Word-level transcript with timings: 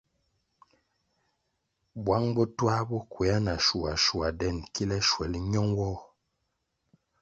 Bwang 2.05 2.27
bo 2.37 2.43
twā 2.57 2.77
bo 2.89 2.99
kwea 3.13 3.37
na 3.45 3.55
shua 3.65 3.93
shua 4.03 4.27
den 4.39 4.57
kile 4.73 4.97
shuel 5.09 5.33
ño 5.51 5.61
nwoh. 5.71 5.99